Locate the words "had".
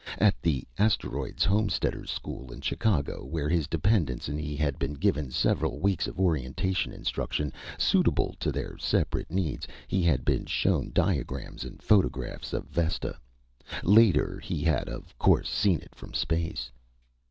4.55-4.79, 10.01-10.25, 14.63-14.89